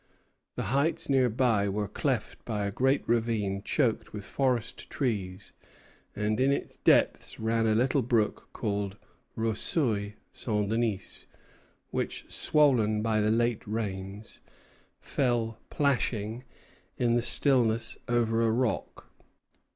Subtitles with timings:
[0.55, 5.53] The heights near by were cleft by a great ravine choked with forest trees;
[6.15, 8.97] and in its depths ran a little brook called
[9.37, 10.69] Ruisseau St.
[10.71, 11.27] Denis,
[11.91, 14.39] which, swollen by the late rains,
[14.97, 16.45] fell plashing
[16.97, 19.07] in the stillness over a rock.